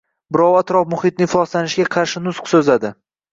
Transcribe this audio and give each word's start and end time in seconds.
Birovi 0.35 0.55
atrof-muhitni 0.61 1.27
ifloslanishiga 1.29 1.93
qarshi 1.97 2.23
nutq 2.25 2.51
so‘zladi. 2.55 2.93